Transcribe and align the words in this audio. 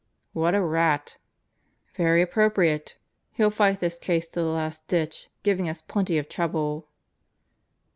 "What 0.33 0.55
a 0.55 0.61
rat 0.63 1.17
1" 1.97 1.97
"Very 1.97 2.21
appropriate! 2.23 2.97
He'll 3.33 3.51
fight 3.51 3.81
this 3.81 3.99
case 3.99 4.27
to 4.29 4.39
the 4.41 4.47
last 4.47 4.87
ditch, 4.87 5.29
giving 5.43 5.69
us 5.69 5.83
plenty 5.83 6.17
of 6.17 6.27
trouble." 6.27 6.87